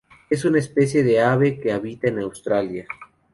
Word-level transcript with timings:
Es 0.31 0.45
una 0.45 0.57
especie 0.57 1.03
de 1.03 1.21
ave 1.21 1.59
que 1.59 1.71
habita 1.71 2.07
en 2.07 2.17
Australia. 2.17 2.87